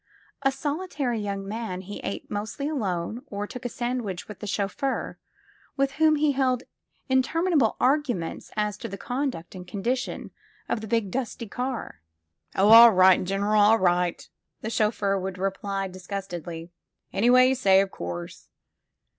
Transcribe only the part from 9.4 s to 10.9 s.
and condition of the